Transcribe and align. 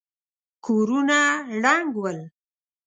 کورونه 0.65 1.19
ړنګ 1.61 1.89
ول. 2.01 2.19